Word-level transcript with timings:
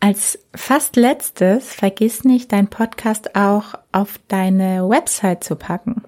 Als 0.00 0.38
fast 0.54 0.96
letztes 0.96 1.74
vergiss 1.74 2.24
nicht, 2.24 2.52
dein 2.52 2.68
Podcast 2.68 3.36
auch 3.36 3.74
auf 3.92 4.18
deine 4.28 4.88
Website 4.88 5.44
zu 5.44 5.56
packen. 5.56 6.02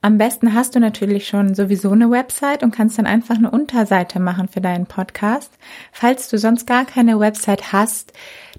Am 0.00 0.18
besten 0.18 0.54
hast 0.54 0.74
du 0.74 0.80
natürlich 0.80 1.26
schon 1.26 1.54
sowieso 1.54 1.90
eine 1.90 2.10
Website 2.10 2.62
und 2.62 2.70
kannst 2.70 2.96
dann 2.96 3.06
einfach 3.06 3.36
eine 3.36 3.50
Unterseite 3.50 4.20
machen 4.20 4.48
für 4.48 4.60
deinen 4.60 4.86
Podcast. 4.86 5.52
Falls 5.92 6.28
du 6.28 6.38
sonst 6.38 6.66
gar 6.66 6.84
keine 6.84 7.18
Website 7.18 7.72
hast, 7.72 8.12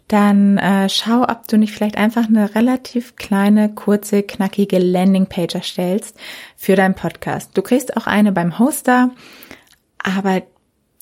dann 0.08 0.58
äh, 0.58 0.88
schau, 0.90 1.24
ob 1.24 1.48
du 1.48 1.58
nicht 1.58 1.74
vielleicht 1.74 1.98
einfach 1.98 2.28
eine 2.28 2.54
relativ 2.54 3.16
kleine, 3.16 3.74
kurze, 3.74 4.24
knackige 4.24 4.78
Landingpage 4.78 5.56
erstellst 5.56 6.18
für 6.56 6.76
deinen 6.76 6.96
Podcast. 6.96 7.52
Du 7.58 7.62
kriegst 7.62 7.98
auch 7.98 8.08
eine 8.08 8.32
beim 8.34 8.60
Hoster, 8.60 9.12
aber 10.04 10.44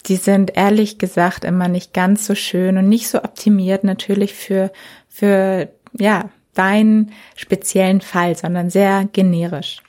die 0.08 0.18
sind 0.18 0.56
ehrlich 0.56 0.98
gesagt 0.98 1.44
immer 1.44 1.68
nicht 1.68 1.94
ganz 1.94 2.26
so 2.26 2.36
schön 2.36 2.78
und 2.78 2.90
nicht 2.90 3.10
so 3.10 3.24
optimiert 3.24 3.84
natürlich 3.84 4.34
für, 4.34 4.72
für, 5.08 5.70
ja, 5.94 6.30
deinen 6.54 7.12
speziellen 7.36 8.02
Fall, 8.02 8.36
sondern 8.36 8.70
sehr 8.70 9.08
generisch. 9.12 9.82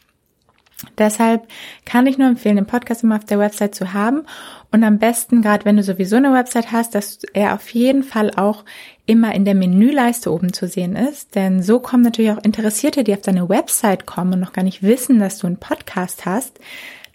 Deshalb 0.99 1.47
kann 1.87 2.07
ich 2.07 2.19
nur 2.19 2.29
empfehlen, 2.29 2.57
den 2.57 2.67
Podcast 2.67 3.03
immer 3.03 3.17
auf 3.17 3.25
der 3.25 3.39
Website 3.39 3.75
zu 3.75 3.95
haben 3.95 4.27
und 4.71 4.85
am 4.85 4.99
besten, 4.99 5.41
gerade 5.41 5.65
wenn 5.65 5.79
du 5.79 5.83
sowieso 5.83 6.17
eine 6.17 6.35
Website 6.35 6.71
hast, 6.71 6.95
dass 6.95 7.21
er 7.33 7.55
auf 7.55 7.71
jeden 7.71 8.03
Fall 8.03 8.31
auch 8.33 8.63
immer 9.07 9.35
in 9.35 9.47
der 9.47 9.55
Menüleiste 9.55 10.31
oben 10.31 10.53
zu 10.53 10.69
sehen 10.69 10.95
ist, 10.95 11.35
denn 11.35 11.63
so 11.63 11.81
kommen 11.81 12.03
natürlich 12.03 12.33
auch 12.33 12.45
Interessierte, 12.45 13.05
die 13.05 13.15
auf 13.15 13.23
deine 13.23 13.49
Website 13.49 14.05
kommen 14.05 14.35
und 14.35 14.41
noch 14.41 14.53
gar 14.53 14.65
nicht 14.65 14.83
wissen, 14.83 15.19
dass 15.19 15.39
du 15.39 15.47
einen 15.47 15.57
Podcast 15.57 16.27
hast, 16.27 16.59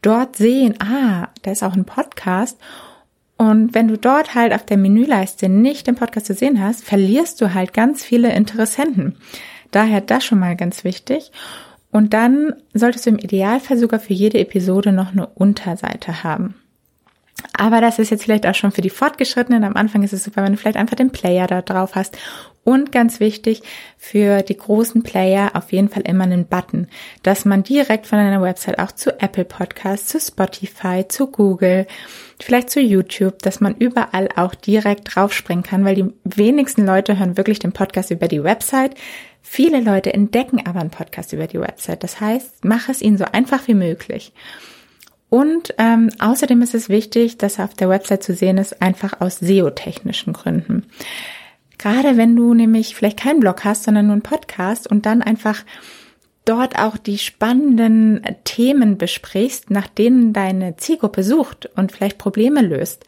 dort 0.01 0.37
sehen, 0.37 0.81
ah, 0.81 1.27
da 1.43 1.51
ist 1.51 1.61
auch 1.61 1.75
ein 1.75 1.85
Podcast 1.85 2.57
und 3.41 3.73
wenn 3.73 3.87
du 3.87 3.97
dort 3.97 4.35
halt 4.35 4.53
auf 4.53 4.67
der 4.67 4.77
Menüleiste 4.77 5.49
nicht 5.49 5.87
den 5.87 5.95
Podcast 5.95 6.27
zu 6.27 6.35
sehen 6.35 6.63
hast, 6.63 6.83
verlierst 6.83 7.41
du 7.41 7.55
halt 7.55 7.73
ganz 7.73 8.03
viele 8.03 8.31
Interessenten. 8.35 9.15
Daher 9.71 9.99
das 9.99 10.23
schon 10.23 10.37
mal 10.37 10.55
ganz 10.55 10.83
wichtig. 10.83 11.31
Und 11.89 12.13
dann 12.13 12.53
solltest 12.75 13.07
du 13.07 13.09
im 13.09 13.17
Idealfall 13.17 13.79
sogar 13.79 13.99
für 13.99 14.13
jede 14.13 14.37
Episode 14.37 14.91
noch 14.91 15.13
eine 15.13 15.25
Unterseite 15.25 16.23
haben. 16.23 16.53
Aber 17.57 17.81
das 17.81 17.99
ist 17.99 18.09
jetzt 18.09 18.23
vielleicht 18.23 18.47
auch 18.47 18.55
schon 18.55 18.71
für 18.71 18.81
die 18.81 18.89
Fortgeschrittenen. 18.89 19.63
Am 19.63 19.75
Anfang 19.75 20.03
ist 20.03 20.13
es 20.13 20.23
super, 20.23 20.43
wenn 20.43 20.53
du 20.53 20.57
vielleicht 20.57 20.77
einfach 20.77 20.95
den 20.95 21.11
Player 21.11 21.47
da 21.47 21.61
drauf 21.61 21.95
hast 21.95 22.17
und 22.63 22.91
ganz 22.91 23.19
wichtig, 23.19 23.63
für 23.97 24.43
die 24.43 24.57
großen 24.57 25.01
Player 25.01 25.51
auf 25.55 25.71
jeden 25.71 25.89
Fall 25.89 26.03
immer 26.03 26.25
einen 26.25 26.45
Button, 26.45 26.87
dass 27.23 27.43
man 27.43 27.63
direkt 27.63 28.05
von 28.05 28.19
einer 28.19 28.41
Website 28.41 28.77
auch 28.77 28.91
zu 28.91 29.19
Apple 29.19 29.45
Podcasts, 29.45 30.07
zu 30.07 30.19
Spotify, 30.19 31.07
zu 31.07 31.27
Google, 31.27 31.87
vielleicht 32.39 32.69
zu 32.69 32.79
YouTube, 32.79 33.39
dass 33.39 33.61
man 33.61 33.75
überall 33.75 34.29
auch 34.35 34.53
direkt 34.53 35.15
draufspringen 35.15 35.63
kann, 35.63 35.85
weil 35.85 35.95
die 35.95 36.13
wenigsten 36.23 36.85
Leute 36.85 37.17
hören 37.17 37.37
wirklich 37.37 37.59
den 37.59 37.71
Podcast 37.71 38.11
über 38.11 38.27
die 38.27 38.43
Website. 38.43 38.93
Viele 39.41 39.81
Leute 39.81 40.13
entdecken 40.13 40.61
aber 40.65 40.81
einen 40.81 40.91
Podcast 40.91 41.33
über 41.33 41.47
die 41.47 41.59
Website. 41.59 42.03
Das 42.03 42.21
heißt, 42.21 42.63
mach 42.63 42.89
es 42.89 43.01
ihnen 43.01 43.17
so 43.17 43.25
einfach 43.25 43.67
wie 43.67 43.73
möglich. 43.73 44.33
Und 45.31 45.73
ähm, 45.77 46.09
außerdem 46.19 46.61
ist 46.61 46.75
es 46.75 46.89
wichtig, 46.89 47.37
dass 47.37 47.57
auf 47.57 47.73
der 47.73 47.87
Website 47.87 48.21
zu 48.21 48.33
sehen 48.33 48.57
ist, 48.57 48.81
einfach 48.81 49.21
aus 49.21 49.39
SEO-technischen 49.39 50.33
Gründen. 50.33 50.87
Gerade 51.77 52.17
wenn 52.17 52.35
du 52.35 52.53
nämlich 52.53 52.95
vielleicht 52.95 53.21
keinen 53.21 53.39
Blog 53.39 53.63
hast, 53.63 53.85
sondern 53.85 54.07
nur 54.07 54.15
einen 54.15 54.23
Podcast 54.23 54.91
und 54.91 55.05
dann 55.05 55.21
einfach 55.21 55.63
dort 56.43 56.77
auch 56.77 56.97
die 56.97 57.17
spannenden 57.17 58.21
Themen 58.43 58.97
besprichst, 58.97 59.71
nach 59.71 59.87
denen 59.87 60.33
deine 60.33 60.75
Zielgruppe 60.75 61.23
sucht 61.23 61.69
und 61.77 61.93
vielleicht 61.93 62.17
Probleme 62.17 62.61
löst, 62.61 63.05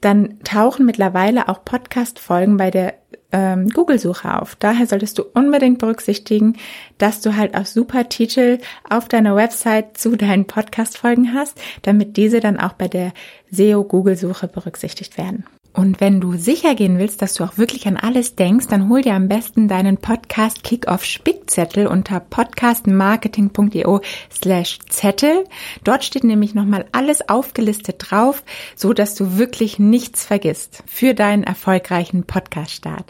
dann 0.00 0.38
tauchen 0.44 0.86
mittlerweile 0.86 1.48
auch 1.48 1.64
Podcast-Folgen 1.64 2.56
bei 2.56 2.70
der 2.70 2.94
ähm, 3.32 3.68
Google-Suche 3.68 4.40
auf. 4.40 4.56
Daher 4.56 4.86
solltest 4.86 5.18
du 5.18 5.24
unbedingt 5.34 5.78
berücksichtigen, 5.78 6.56
dass 6.98 7.20
du 7.20 7.36
halt 7.36 7.56
auch 7.56 7.66
super 7.66 8.08
Titel 8.08 8.58
auf 8.88 9.08
deiner 9.08 9.36
Website 9.36 9.98
zu 9.98 10.16
deinen 10.16 10.46
Podcast-Folgen 10.46 11.34
hast, 11.34 11.60
damit 11.82 12.16
diese 12.16 12.40
dann 12.40 12.58
auch 12.58 12.72
bei 12.72 12.88
der 12.88 13.12
SEO-Google-Suche 13.50 14.48
berücksichtigt 14.48 15.18
werden. 15.18 15.44
Und 15.78 16.00
wenn 16.00 16.20
du 16.20 16.36
sicher 16.36 16.74
gehen 16.74 16.98
willst, 16.98 17.22
dass 17.22 17.34
du 17.34 17.44
auch 17.44 17.56
wirklich 17.56 17.86
an 17.86 17.96
alles 17.96 18.34
denkst, 18.34 18.66
dann 18.66 18.88
hol 18.88 19.00
dir 19.00 19.14
am 19.14 19.28
besten 19.28 19.68
deinen 19.68 19.96
Podcast 19.96 20.64
Kickoff 20.64 21.04
Spickzettel 21.04 21.86
unter 21.86 22.18
podcastmarketing.io 22.18 24.00
slash 24.28 24.80
Zettel. 24.88 25.44
Dort 25.84 26.02
steht 26.02 26.24
nämlich 26.24 26.52
nochmal 26.52 26.86
alles 26.90 27.28
aufgelistet 27.28 27.98
drauf, 28.00 28.42
so 28.74 28.92
dass 28.92 29.14
du 29.14 29.38
wirklich 29.38 29.78
nichts 29.78 30.26
vergisst 30.26 30.82
für 30.84 31.14
deinen 31.14 31.44
erfolgreichen 31.44 32.24
Podcast-Start. 32.24 33.06